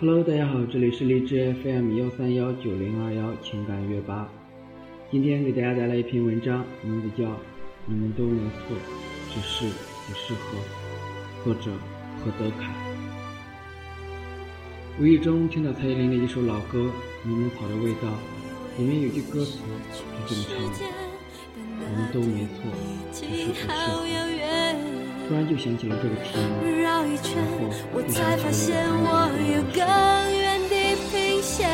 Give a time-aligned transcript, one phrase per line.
[0.00, 4.28] Hello，大家好，这里是荔枝 FM 幺三幺九零二幺情感乐吧。
[5.10, 7.28] 今天给大家带来一篇文章，名字叫
[7.84, 8.76] 《你们都没错，
[9.34, 10.56] 只是不适合》，
[11.44, 11.72] 作者
[12.20, 12.72] 何德凯。
[15.00, 16.78] 无意中听到蔡依林的一首老歌
[17.28, 18.06] 《柠檬草的味道》，
[18.80, 19.58] 里面有句歌词
[19.92, 20.78] 是这么唱的
[21.82, 22.70] ：“我们都没错，
[23.12, 23.74] 只是不适合。”
[25.28, 29.17] 突然就想起了这个题目，然后就想起了
[29.52, 30.74] 有更远的
[31.10, 31.68] 平线。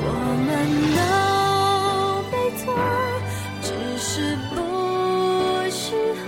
[0.00, 0.02] 我
[0.46, 0.48] 们
[0.94, 0.98] 都
[2.30, 2.62] 没错，
[3.62, 3.66] 只
[3.98, 4.56] 是不
[5.70, 6.24] 适合。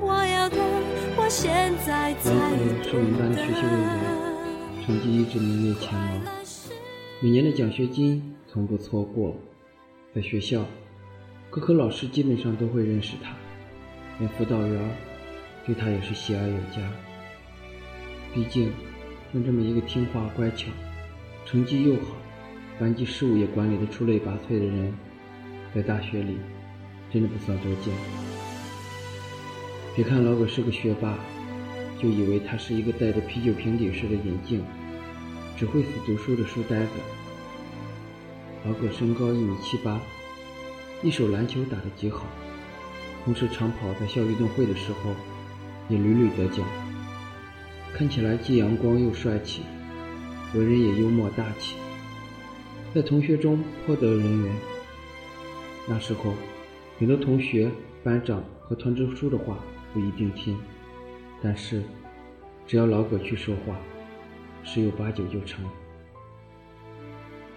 [0.00, 0.56] 我要的，
[1.16, 3.92] 我现在才懂是我们班的学习委员，
[4.84, 6.30] 成绩一直名列前茅，
[7.20, 9.36] 每年的奖学金从不错过。
[10.14, 10.64] 在学校，
[11.50, 13.32] 各科老师基本上都会认识他。
[14.18, 14.96] 连辅导员
[15.64, 16.82] 对他也是喜爱有加。
[18.32, 18.72] 毕竟，
[19.32, 20.68] 像这么一个听话乖巧、
[21.44, 22.16] 成绩又好、
[22.78, 24.94] 班级事务也管理的出类拔萃的人，
[25.74, 26.36] 在大学里
[27.12, 27.92] 真的不算多见。
[29.96, 31.18] 别看老葛是个学霸，
[32.00, 34.62] 就以为他是一个戴着啤酒瓶底式的眼镜、
[35.56, 36.92] 只会死读书的书呆子。
[38.64, 40.00] 老葛身高一米七八，
[41.02, 42.26] 一手篮球打得极好。
[43.24, 45.14] 同时，长跑在校运动会的时候
[45.88, 46.64] 也屡屡得奖，
[47.94, 49.62] 看起来既阳光又帅气，
[50.54, 51.76] 为人也幽默大气，
[52.94, 54.56] 在同学中颇得人缘。
[55.88, 56.34] 那时候，
[56.98, 57.70] 很多同学、
[58.02, 59.58] 班长和团支书的话
[59.92, 60.56] 不一定听，
[61.42, 61.82] 但是
[62.66, 63.76] 只要老葛去说话，
[64.62, 65.64] 十有八九就成。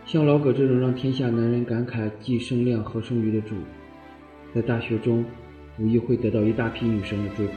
[0.05, 3.55] 像老葛这种让天下男人感慨既生亮何生瑜的主，
[4.53, 5.23] 在大学中。
[5.79, 7.55] 无疑会得到一大批女生的追捧。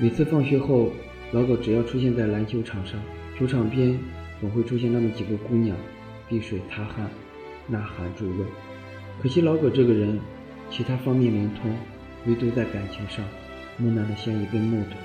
[0.00, 0.90] 每次放学后，
[1.32, 3.00] 老葛只要出现在篮球场上，
[3.38, 3.98] 球场边
[4.40, 5.76] 总会出现那么几个姑娘，
[6.28, 7.10] 碧水擦汗，
[7.66, 8.44] 呐喊助威。
[9.20, 10.18] 可惜老葛这个人，
[10.70, 11.70] 其他方面灵通，
[12.26, 13.24] 唯独在感情上
[13.76, 14.96] 木讷的像一根木头。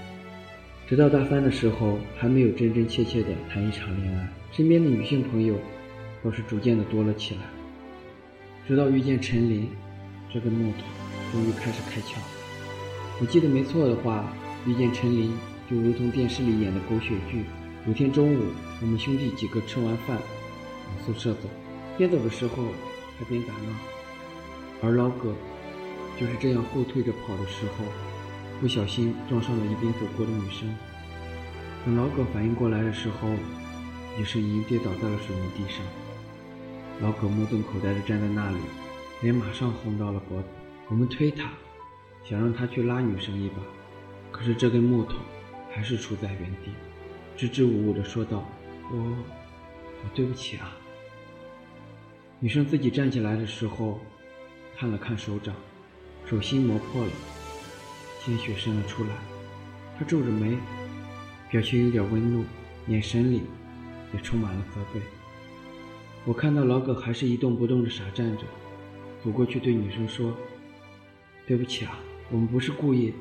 [0.88, 5.56] 直到大三的时候，还没有真真切切的谈一场恋爱，身边的女性朋友
[6.24, 7.42] 倒是逐渐的多了起来。
[8.68, 9.68] 直到遇见陈琳，
[10.32, 10.84] 这根木头。
[11.32, 12.18] 终于开始开窍。
[13.22, 14.34] 我记得没错的话，
[14.68, 15.32] 遇见陈琳
[15.72, 17.46] 就如同电视里演的狗血剧。
[17.88, 18.44] 有天中午，
[18.82, 21.48] 我们兄弟几个吃完饭往宿舍走，
[21.98, 22.66] 边走的时候
[23.18, 23.74] 还边打闹。
[24.84, 25.34] 而老葛
[26.20, 27.86] 就是这样后退着跑的时候，
[28.60, 30.68] 不小心撞上了一边走过的女生。
[31.86, 33.30] 等老葛反应过来的时候，
[34.20, 35.82] 也是已经跌倒在了水泥地上。
[37.00, 38.58] 老葛目瞪口呆地站在那里，
[39.22, 40.48] 脸马上红到了脖子。
[40.90, 41.50] 我们推他，
[42.26, 43.56] 想让他去拉女生一把，
[44.32, 45.16] 可是这根木头
[45.72, 46.72] 还是杵在原地，
[47.36, 48.48] 支支吾吾地说道
[48.92, 50.78] ：“我，我对不起啊。”
[52.40, 54.00] 女生自己站起来的时候，
[54.78, 55.56] 看了看手掌，
[56.26, 57.12] 手心磨破了，
[58.20, 59.10] 鲜血渗了出来。
[59.98, 60.58] 她皱着眉，
[61.50, 62.44] 表情有点温怒，
[62.88, 63.44] 眼神里
[64.14, 65.00] 也充满了责备。
[66.26, 68.44] 我看到老葛还是一动不动地傻站着，
[69.24, 70.36] 走过去对女生说。
[71.48, 72.00] 对不起啊，
[72.30, 73.14] 我们不是故意。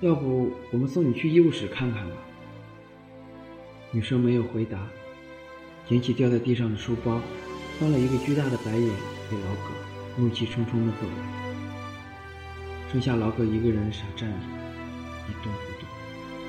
[0.00, 2.16] 要不我们送你去医务室看看吧。
[3.90, 4.78] 女生没有回答，
[5.88, 7.20] 捡起掉在地上的书包，
[7.80, 8.88] 翻了一个巨大的白眼
[9.28, 9.72] 给老葛，
[10.16, 11.12] 怒气冲冲的走了。
[12.92, 14.36] 剩下老葛一个人傻站着，
[15.28, 15.88] 一动不动，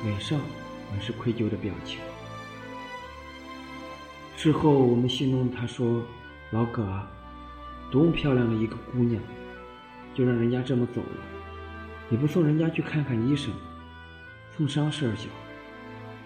[0.05, 0.39] 脸上
[0.91, 1.99] 满是愧疚的表情。
[4.38, 6.03] 事后我们戏弄他说
[6.51, 7.11] ：“老葛啊，
[7.89, 9.19] 多么漂亮的一个姑娘。”
[10.15, 11.38] 就让人家这么走了，
[12.09, 13.53] 也不送人家去看看医生，
[14.55, 15.27] 蹭伤事儿小，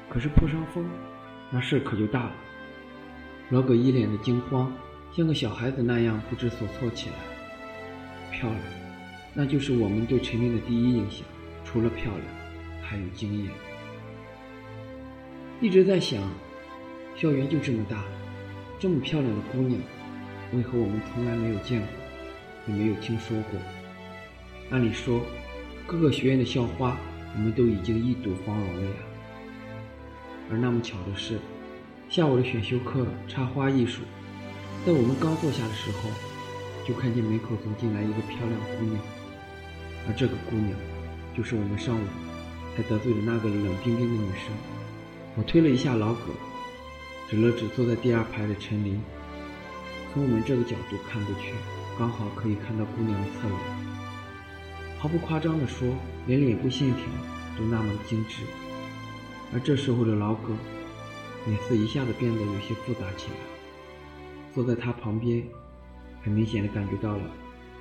[0.10, 0.90] 可是破伤风，
[1.52, 2.32] 那事可就大了。
[3.50, 4.72] 老葛一脸的惊慌，
[5.12, 7.16] 像个小孩子那样不知所措起来。
[8.32, 8.62] 漂亮，
[9.34, 11.26] 那就是我们对陈琳的第一印象，
[11.66, 12.26] 除了漂亮，
[12.82, 13.52] 还有惊艳。
[15.62, 16.22] 一直在想，
[17.16, 18.04] 校园就这么大，
[18.80, 19.80] 这么漂亮的姑娘，
[20.54, 21.88] 为何我们从来没有见过？
[22.68, 23.60] 也没有听说过。
[24.72, 25.22] 按理说，
[25.86, 26.98] 各个学院的校花，
[27.36, 28.96] 我们都已经一睹芳容了呀。
[30.50, 31.40] 而那么巧的是，
[32.10, 34.02] 下午的选修课插花艺术，
[34.86, 36.10] 在我们刚坐下的时候，
[36.88, 38.98] 就看见门口走进来一个漂亮姑娘。
[40.08, 40.72] 而这个姑娘，
[41.36, 42.06] 就是我们上午
[42.76, 44.54] 还得罪的那个冷冰冰的女生。
[45.36, 46.32] 我推了一下老葛，
[47.30, 49.02] 指了指坐在第二排的陈琳。
[50.14, 51.54] 从我们这个角度看过去。
[51.96, 53.60] 刚好可以看到姑娘的侧脸，
[55.04, 55.86] 毫不夸张地说，
[56.28, 57.04] 连脸部线条
[57.58, 58.42] 都那么精致。
[59.54, 60.54] 而这时候的老葛
[61.46, 63.36] 脸色一下子变得有些复杂起来。
[64.54, 65.44] 坐在他旁边，
[66.22, 67.24] 很明显的感觉到了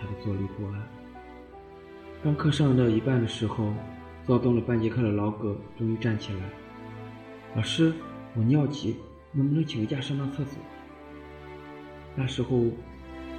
[0.00, 0.82] 他的坐立不安。
[2.24, 3.72] 当课上到一半的时候，
[4.26, 6.40] 躁动了半节课的老葛终于站起来
[7.54, 7.94] ：“老师，
[8.34, 8.96] 我尿急，
[9.30, 10.58] 能不能请个假上趟厕所？”
[12.18, 12.56] 那时候，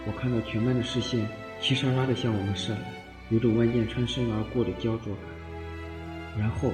[0.07, 1.27] 我看到全班的视线
[1.59, 3.03] 齐刷刷地向我们射来，
[3.33, 6.39] 有种万箭穿身而过的焦灼感。
[6.39, 6.71] 然后，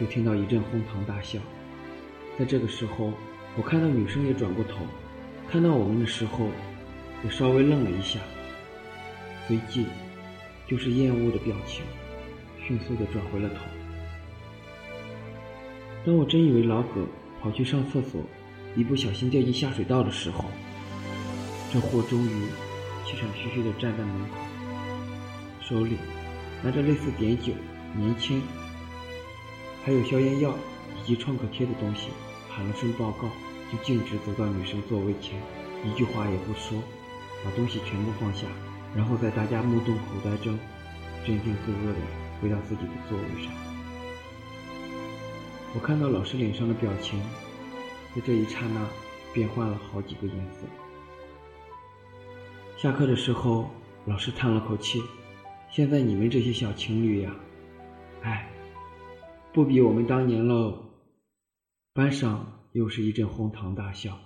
[0.00, 1.38] 就听到一阵哄堂大笑。
[2.38, 3.12] 在这个时候，
[3.56, 4.86] 我看到女生也转过头，
[5.50, 6.48] 看到我们的时候，
[7.22, 8.18] 也稍微愣了一下，
[9.46, 9.86] 随即
[10.66, 11.84] 就是厌恶的表情，
[12.66, 13.56] 迅速的转回了头。
[16.04, 17.06] 当我真以为老葛
[17.40, 18.20] 跑去上厕所，
[18.74, 20.44] 一不小心掉进下水道的时候，
[21.72, 22.46] 这货终于
[23.04, 24.36] 气喘吁吁的站在门口，
[25.66, 25.96] 手里
[26.62, 27.54] 拿着类似碘酒、
[27.96, 28.40] 棉签，
[29.82, 30.54] 还有消炎药
[31.00, 32.08] 以及创可贴的东西，
[32.50, 33.28] 喊了声报告，
[33.72, 35.40] 就径直走到女生座位前，
[35.82, 36.78] 一句话也不说，
[37.42, 38.46] 把东西全部放下，
[38.94, 40.58] 然后在大家目瞪口呆中，
[41.24, 41.98] 镇定自若地
[42.42, 43.50] 回到自己的座位上。
[45.74, 47.18] 我看到老师脸上的表情，
[48.14, 48.86] 在这一刹那
[49.32, 50.66] 变换了好几个颜色。
[52.76, 53.70] 下课的时候，
[54.04, 55.02] 老师叹了口气
[55.74, 57.34] ：“现在你们这些小情侣呀，
[58.22, 58.48] 哎，
[59.52, 60.80] 不比我们当年喽。”
[61.92, 64.16] 班上又是一阵哄堂大笑。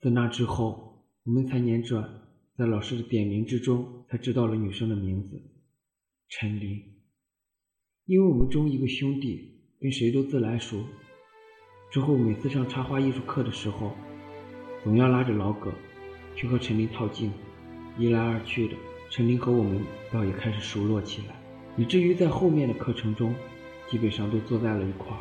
[0.00, 2.22] 在那之后，我们才辗转
[2.56, 5.42] 在老师的点名之中，才知道了女生的名字——
[6.30, 6.82] 陈琳。
[8.06, 10.82] 因为我们中一个兄弟跟谁都自来熟，
[11.90, 13.94] 之后每次上插花艺术课的时候，
[14.82, 15.70] 总要拉着老葛。
[16.34, 17.36] 去和陈琳套近乎，
[17.98, 18.74] 一来二去的，
[19.14, 19.78] 陈琳和我们
[20.10, 21.34] 倒也开始熟络起来，
[21.76, 23.34] 以至于在后面的课程中，
[23.86, 25.20] 基本上都坐在了一块儿。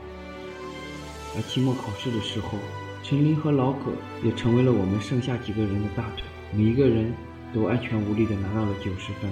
[1.35, 2.57] 而期末考试的时候，
[3.03, 3.91] 陈琳和老葛
[4.23, 6.23] 也成为了我们剩下几个人的大腿，
[6.55, 7.11] 每一个人
[7.53, 9.29] 都安全无虑地拿到了九十分。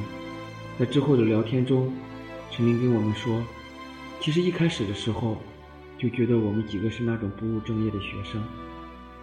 [0.77, 1.93] 在之后的聊天中，
[2.51, 3.41] 陈琳跟我们说，
[4.19, 5.37] 其实一开始的时候，
[5.97, 8.43] 就觉得我们几个是那种不务正业的学生，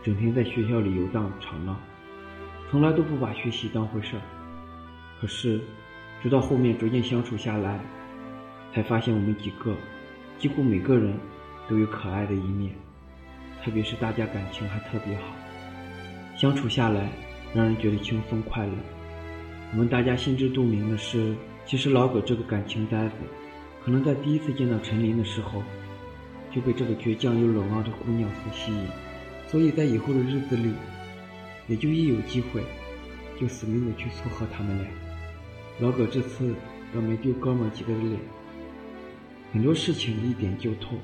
[0.03, 1.77] 整天在学校里游荡吵闹。
[2.71, 4.23] 从来都不把学习当回事儿，
[5.21, 5.61] 可是，
[6.23, 7.81] 直到后面逐渐相处下来，
[8.75, 9.75] 才发现我们几个
[10.39, 11.19] 几乎每个人
[11.69, 12.73] 都有可爱的一面，
[13.65, 15.23] 特别是大家感情还特别好，
[16.37, 17.09] 相处下来
[17.55, 18.73] 让人觉得轻松快乐。
[19.73, 21.35] 我们大家心知肚明的是，
[21.65, 23.15] 其实老葛这个感情呆子，
[23.85, 25.63] 可能在第一次见到陈琳的时候，
[26.55, 28.87] 就被这个倔强又冷傲的姑娘所吸引，
[29.49, 30.75] 所以在以后的日子里。
[31.69, 32.63] 也就一有机会，
[33.41, 34.87] 就死命的去撮合他们俩。
[35.79, 36.55] 老葛这次
[36.95, 38.19] 倒没丢哥们几个的脸，
[39.53, 40.97] 很多事情一点就透，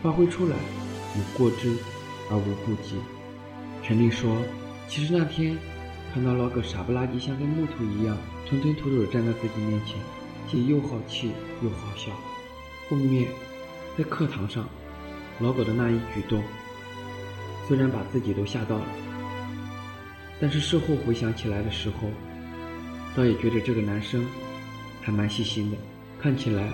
[0.00, 0.54] 发挥出来
[1.16, 1.74] 有过之
[2.30, 2.94] 而无不及。
[3.82, 4.40] 陈丽说
[4.86, 5.58] ：“其实那天
[6.14, 8.16] 看到老葛傻不拉几，像根木头一样
[8.46, 9.98] 吞吞吐吐的站在自己面前，
[10.48, 12.12] 既又好气又好笑。
[12.88, 13.26] 后面
[13.98, 14.68] 在课堂上，
[15.40, 16.40] 老葛的那一举动，
[17.66, 18.86] 虽然把自己都吓到了。”
[20.40, 22.08] 但是事后回想起来的时候，
[23.16, 24.26] 倒也觉得这个男生
[25.00, 25.76] 还蛮细心的，
[26.20, 26.68] 看起来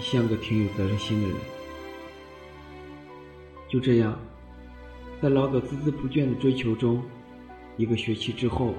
[0.00, 1.36] 像个挺有责任心的人。
[3.68, 4.18] 就这样，
[5.20, 7.02] 在老葛孜孜不倦的追求中，
[7.76, 8.74] 一个学期之后，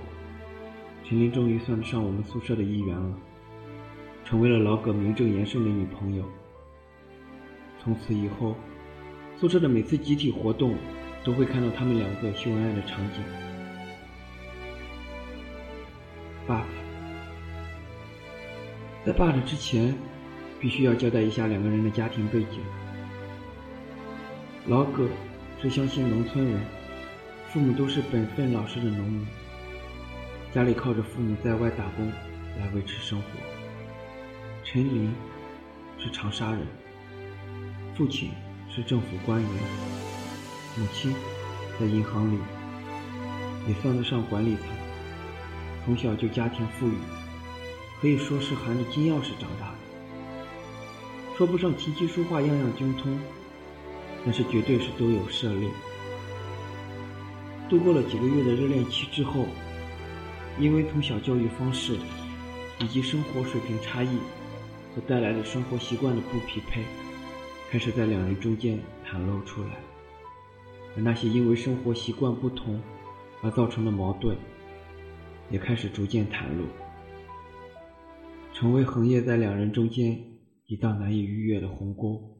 [1.03, 3.17] 陈琳终于算得上我们宿舍的一员了，
[4.23, 6.23] 成为了老葛名正言顺的女朋友。
[7.83, 8.55] 从此以后，
[9.39, 10.75] 宿舍的每次集体活动，
[11.23, 13.21] 都会看到他们两个秀恩爱的场景。
[16.45, 16.65] 爸
[19.07, 19.95] 在 But 之前，
[20.59, 22.59] 必须要交代一下两个人的家庭背景。
[24.65, 25.07] 老葛
[25.61, 26.59] 是湘西农村人，
[27.47, 29.25] 父母都是本分老实的农民，
[30.53, 32.11] 家里靠着父母在外打工
[32.59, 33.27] 来维持生活。
[34.65, 35.13] 陈琳
[35.97, 36.67] 是长沙人，
[37.95, 38.31] 父亲
[38.69, 39.49] 是政府官员，
[40.75, 41.15] 母亲
[41.79, 42.37] 在银行里
[43.69, 44.65] 也算得上管理层。
[45.85, 46.97] 从小就家庭富裕，
[48.01, 49.77] 可以说是含着金钥匙长大的。
[51.37, 53.19] 说不上琴棋书画样样精通，
[54.25, 55.69] 但是绝对是都有涉猎。
[57.69, 59.45] 度过了几个月的热恋期之后，
[60.59, 61.97] 因为从小教育方式
[62.79, 64.17] 以及生活水平差异
[64.93, 66.83] 所带来的生活习惯的不匹配，
[67.69, 69.69] 开始在两人中间袒露出来。
[70.95, 72.81] 而那些因为生活习惯不同
[73.41, 74.37] 而造成的矛盾。
[75.49, 76.65] 也开始逐渐袒露，
[78.59, 80.19] 成为横亘在两人中间
[80.65, 82.39] 一道难以逾越的鸿沟。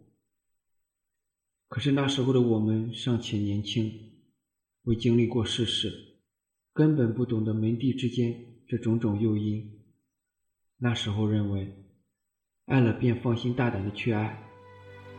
[1.67, 3.93] 可是那时候的我们尚且年轻，
[4.81, 6.17] 未经历过世事，
[6.73, 8.35] 根本不懂得门第之间
[8.67, 9.83] 这种种诱因。
[10.79, 11.71] 那时候认为，
[12.65, 14.43] 爱了便放心大胆的去爱，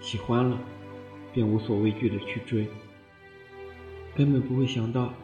[0.01, 0.61] 喜欢了
[1.33, 2.67] 便无所畏惧的去追，
[4.17, 5.15] 根本不会想到，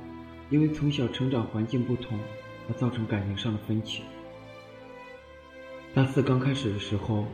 [0.53, 2.17] 因为从小成长环境不同
[2.69, 4.05] 而造成感情上的分歧。
[5.95, 7.25] 大四刚开始的时候，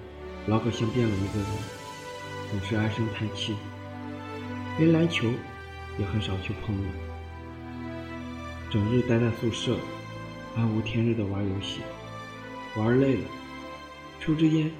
[0.47, 1.47] 老葛像变了一个人，
[2.51, 3.57] 总是唉声叹气。
[4.79, 5.27] 连篮球
[5.99, 6.89] 也很少去碰了，
[8.69, 9.79] 整日待在宿舍，
[10.57, 11.81] 暗无天日的玩游戏，
[12.77, 13.29] 玩累了，
[14.21, 14.71] 抽支烟，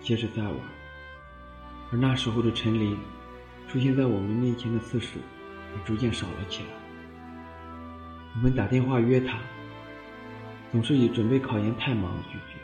[0.00, 0.54] 接着再玩。
[1.90, 2.96] 而那时候的陈琳，
[3.66, 5.18] 出现在我们面前的次数
[5.74, 6.68] 也逐渐少了起来。
[8.36, 9.40] 我们打电话约她，
[10.70, 12.57] 总是以准备考研太忙拒绝。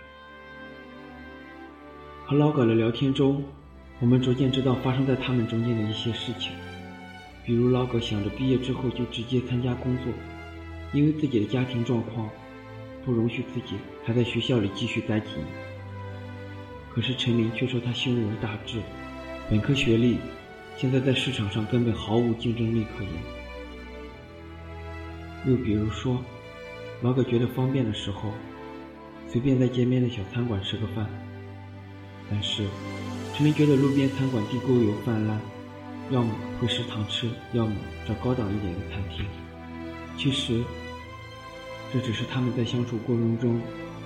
[2.26, 3.44] 和老葛的聊天中。
[4.00, 6.52] 我们逐渐知道发生在他们中间的一些事情，
[7.44, 10.12] 比如老葛想着毕业之后就直接参加工作，
[10.92, 12.28] 因为自己的家庭状况
[13.04, 15.46] 不容许自己还在学校里继续待几年。
[16.92, 18.80] 可是陈琳却说她胸无大志，
[19.48, 20.18] 本科学历，
[20.76, 23.12] 现在在市场上根本毫无竞争力可言。
[25.46, 26.18] 又比如说，
[27.00, 28.32] 老葛觉得方便的时候，
[29.28, 31.06] 随便在街边的小餐馆吃个饭，
[32.30, 32.66] 但是。
[33.36, 35.40] 陈明觉得路边餐馆地沟油泛滥，
[36.08, 37.74] 要么回食堂吃，要么
[38.06, 39.26] 找高档一点的餐厅。
[40.16, 40.62] 其实，
[41.92, 43.60] 这只是他们在相处过程中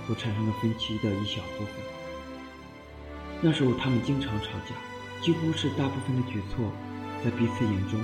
[0.07, 1.75] 所产生的分歧的一小部分。
[3.39, 4.73] 那时候他们经常吵架，
[5.21, 6.71] 几乎是大部分的举措，
[7.23, 8.03] 在彼此眼中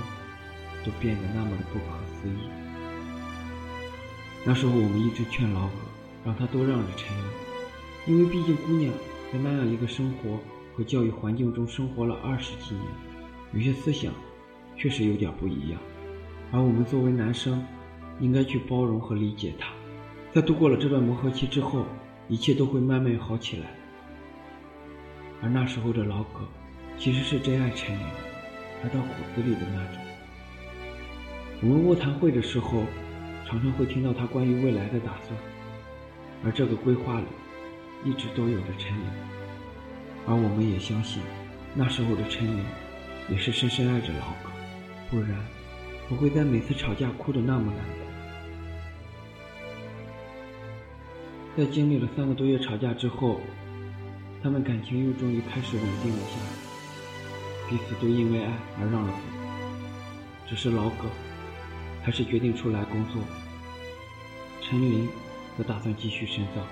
[0.84, 2.48] 都变得那么的不可思议。
[4.44, 5.72] 那时候我们一直劝老葛，
[6.24, 7.26] 让他多让着陈阳，
[8.06, 8.92] 因为毕竟姑娘
[9.32, 10.38] 在那样一个生活。
[10.76, 12.84] 和教育环境中生活了二十几年，
[13.54, 14.12] 有些思想
[14.76, 15.80] 确实有点不一样，
[16.52, 17.64] 而我们作为男生，
[18.20, 19.70] 应该去包容和理解他。
[20.34, 21.86] 在度过了这段磨合期之后，
[22.28, 23.68] 一切都会慢慢好起来。
[25.40, 26.46] 而那时候的老葛，
[26.98, 28.04] 其实是真爱陈琳，
[28.82, 30.02] 爱到骨子里的那种。
[31.62, 32.82] 我们卧谈会的时候，
[33.46, 35.40] 常常会听到他关于未来的打算，
[36.44, 37.26] 而这个规划里，
[38.04, 39.04] 一直都有着陈琳。
[40.26, 41.22] 而我们也相信，
[41.74, 42.64] 那时候的陈琳
[43.28, 44.50] 也是深深爱着老葛，
[45.10, 45.38] 不然
[46.08, 48.06] 不会在每次吵架哭得那么难过。
[51.56, 53.40] 在经历了三个多月吵架之后，
[54.42, 59.18] 他们感情又终于开始稳定了下来，彼此都因为爱而让了步。
[60.48, 61.08] 只是老葛
[62.02, 63.22] 还是决定出来工作，
[64.60, 65.08] 陈琳
[65.56, 66.66] 则打算继续深造。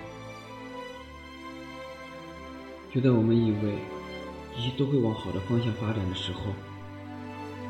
[2.95, 3.77] 就在我们以为
[4.57, 6.55] 一切都会往好的方向发展的时候，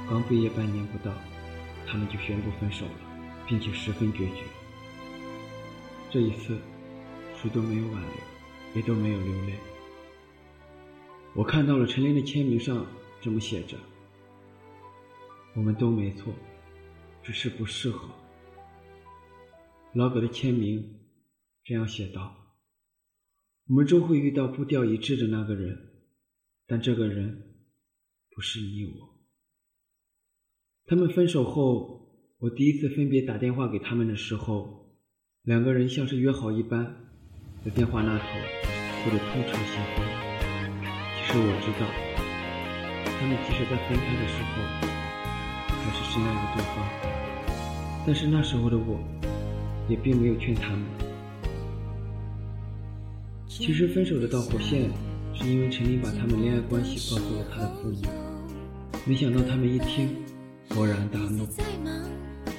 [0.07, 1.14] 刚毕业半年不到，
[1.87, 2.93] 他们就宣布分手了，
[3.47, 4.43] 并且十分决绝。
[6.11, 6.59] 这一次，
[7.40, 8.11] 谁都没有挽留，
[8.75, 9.54] 也都没有流泪。
[11.33, 12.87] 我看到了陈琳的签名上
[13.23, 13.78] 这么写着
[15.57, 16.35] ：“我们都没错，
[17.23, 18.11] 只是不适合。”
[19.95, 21.00] 老葛的签名
[21.64, 22.43] 这样写道。
[23.66, 25.78] 我们终会遇到步调一致的那个人，
[26.66, 27.54] 但这个人
[28.30, 28.92] 不是你我。
[30.85, 34.94] 他们分手后，我第一次分别打电话给他们的时候，
[35.44, 36.94] 两个人像是约好一般，
[37.64, 38.25] 在电话那头
[39.02, 40.04] 过得痛彻心扉。
[41.16, 41.88] 其实我知道，
[43.18, 44.61] 他们即使在分开的时候，
[45.80, 46.76] 还是深爱着对方。
[48.06, 49.00] 但是那时候的我，
[49.88, 51.03] 也并没有劝他们。
[53.56, 54.90] 其实分手的导火线，
[55.32, 58.02] 是因为陈琳把他们恋爱关系告诉了他的父母，
[59.06, 60.08] 没想到他们一听，
[60.70, 61.46] 勃然大怒，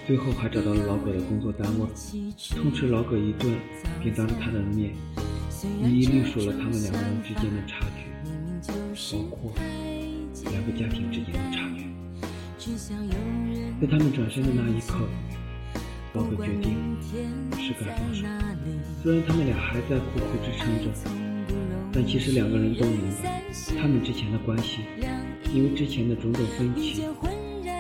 [0.07, 1.85] 最后还找到了老葛的工作单位，
[2.55, 3.53] 痛斥老葛一顿，
[4.01, 4.95] 并当着他的面，
[5.83, 9.51] 一一列数了他们两个人之间的差距，包括
[10.49, 11.83] 两个家庭之间的差距。
[13.81, 15.05] 在他们转身的那一刻。
[16.15, 16.77] 老葛决定
[17.57, 18.25] 是该放手，
[19.03, 20.85] 虽然他们俩还在苦苦支撑着，
[21.91, 23.43] 但其实两个人都明白，
[23.81, 24.79] 他们之前的关系，
[25.53, 27.03] 因为之前的种种分歧，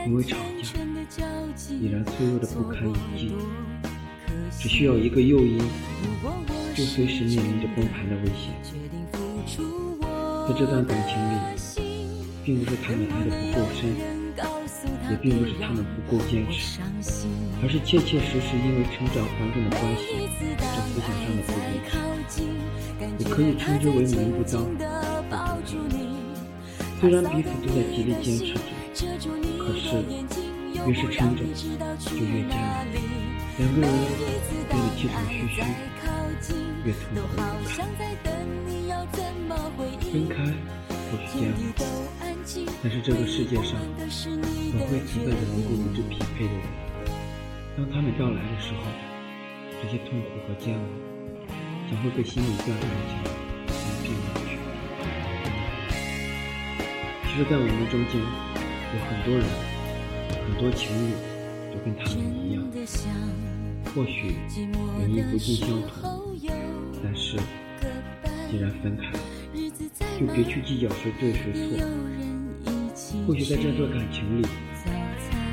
[0.05, 1.25] 因为吵架，
[1.79, 3.31] 已然脆弱的不堪一击，
[4.59, 5.57] 只需要一个诱因，
[6.75, 8.53] 就随时面临着崩盘的危险。
[10.45, 11.35] 在这段感情里，
[12.43, 14.14] 并不是他们爱的不够深。
[15.09, 16.79] 也并不是他们不够坚持，
[17.61, 21.77] 而是切切实实因为成长环境的关系，这思想上的不一
[22.27, 22.35] 致，
[23.19, 24.77] 也可以称之为门不当户不
[25.89, 25.95] 对。
[26.99, 28.53] 虽然彼此都在极力坚持
[28.93, 29.01] 着，
[29.59, 29.85] 可是
[30.87, 31.41] 越是撑着，
[31.99, 32.87] 就越艰难。
[33.57, 33.87] 两个人
[34.69, 35.61] 变得气喘吁吁，
[36.83, 37.85] 越痛苦越难。
[40.11, 40.33] 分开
[40.89, 41.41] 或许煎
[41.79, 42.23] 熬，
[42.83, 46.61] 但是这个世界上总会存在着能够与之匹配的人。
[47.75, 48.83] 当他们到来的时候，
[49.81, 50.81] 这些痛苦和煎熬
[51.89, 53.13] 将会被心里断开的墙
[53.67, 54.49] 一并抹去。
[57.27, 59.43] 其实，在我们中间有很多人，
[60.45, 61.11] 很多情侣
[61.73, 62.63] 都跟他们一样，
[63.93, 64.37] 或许
[64.99, 66.37] 原因不尽相同，
[67.03, 67.37] 但是
[68.49, 69.19] 既然分开了，
[70.19, 71.85] 就别去计较谁对谁错。
[73.27, 74.45] 或许在这段感情里，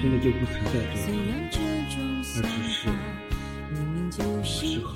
[0.02, 1.06] 真的就不存在对错，
[2.36, 2.40] 而
[4.10, 4.92] 只是适合。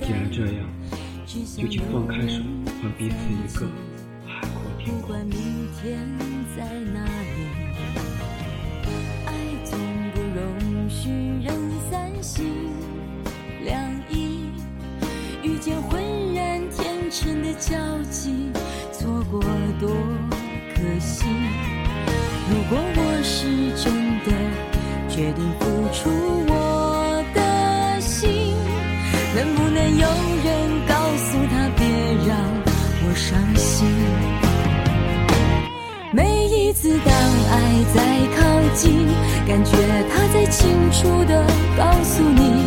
[0.00, 0.58] 既然这样，
[1.56, 2.42] 就请放开手，
[2.82, 3.68] 还彼此一个。
[4.84, 5.38] 不管明
[5.80, 6.00] 天
[6.56, 7.38] 在哪里，
[9.26, 9.28] 爱
[9.64, 9.78] 总
[10.12, 11.08] 不容许
[11.44, 11.54] 人
[11.88, 12.44] 三心
[13.64, 13.70] 两
[14.10, 14.50] 意。
[15.44, 16.02] 遇见浑
[16.34, 18.50] 然天成的交集，
[18.92, 19.40] 错过
[19.78, 19.88] 多
[20.90, 21.24] 可惜。
[22.50, 23.46] 如果我是
[23.80, 23.94] 真
[24.24, 24.32] 的
[25.08, 26.10] 决定付出
[26.48, 28.56] 我的心，
[29.36, 30.08] 能不能有
[30.44, 30.50] 人
[30.88, 31.86] 告诉他，别
[32.26, 32.36] 让
[33.06, 33.86] 我伤心？
[36.12, 37.54] 每一次当爱
[37.94, 38.02] 在
[38.36, 38.40] 靠
[38.74, 39.06] 近，
[39.46, 39.70] 感觉
[40.12, 41.46] 他在清楚的
[41.78, 42.66] 告诉你，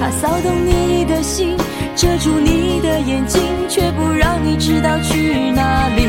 [0.00, 1.56] 他骚动你的心，
[1.94, 6.08] 遮住你的眼睛，却不让你知道去哪里。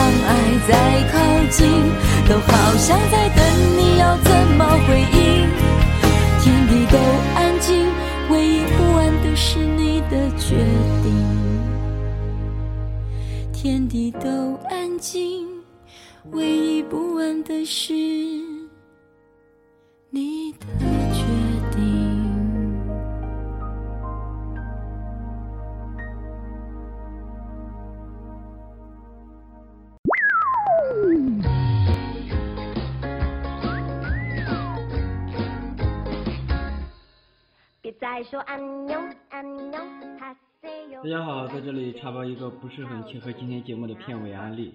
[0.67, 0.73] 在
[1.11, 1.17] 靠
[1.49, 1.67] 近，
[2.27, 3.39] 都好像在等
[3.77, 5.49] 你要怎么回应。
[6.41, 6.97] 天地都
[7.35, 7.87] 安静，
[8.29, 10.55] 唯一不安的是你的决
[11.03, 11.05] 定。
[13.51, 14.29] 天地都
[14.69, 15.47] 安静。
[16.31, 17.93] 唯一不安的是
[20.11, 20.67] 你的
[37.99, 38.99] 再说安妞
[39.29, 39.79] 安妞，
[41.03, 44.73] 大家好，在这里插播一个不是很切合今天节目的片尾案例。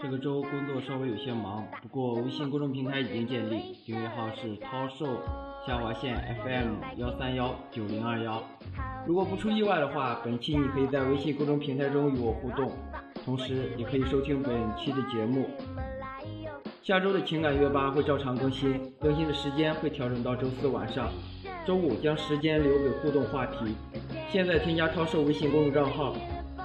[0.00, 5.22] 这个周工作稍微有些忙，不过微信公众平台已经建立，订阅号是涛瘦
[5.66, 8.42] 下划线 FM 幺三幺九零二幺。
[9.06, 12.72] 如果不出意外的话，本期你可以在微信公众平台中与我互动，
[13.26, 15.46] 同时也可以收听本期的节目。
[16.80, 21.10] 下周的情感月吧会照常更新，更新的时间会调整到周四晚上，
[21.66, 23.74] 周五将时间留给互动话题。
[24.30, 26.14] 现在添加涛寿微信公众账号。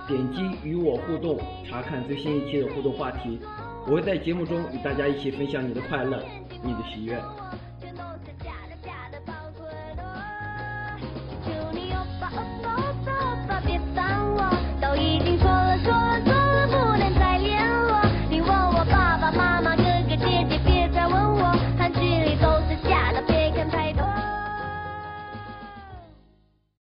[0.08, 3.40] 点击与我互动，查看最新一期的互动话题。
[3.86, 6.22] 我会在节目中与大家一起分享你的快乐，
[6.64, 7.18] 你的喜悦。